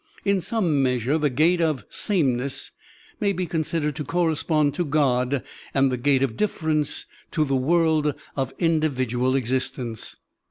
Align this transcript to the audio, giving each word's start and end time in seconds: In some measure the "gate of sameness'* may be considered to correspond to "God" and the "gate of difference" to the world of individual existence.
In 0.25 0.41
some 0.41 0.81
measure 0.81 1.19
the 1.19 1.29
"gate 1.29 1.61
of 1.61 1.85
sameness'* 1.87 2.71
may 3.19 3.33
be 3.33 3.45
considered 3.45 3.95
to 3.97 4.03
correspond 4.03 4.73
to 4.73 4.83
"God" 4.83 5.43
and 5.75 5.91
the 5.91 5.95
"gate 5.97 6.23
of 6.23 6.35
difference" 6.35 7.05
to 7.29 7.45
the 7.45 7.55
world 7.55 8.15
of 8.35 8.51
individual 8.57 9.35
existence. 9.35 10.15